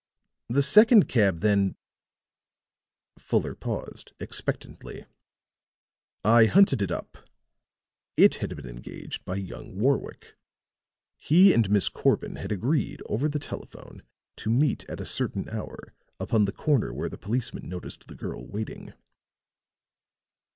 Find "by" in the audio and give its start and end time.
9.25-9.35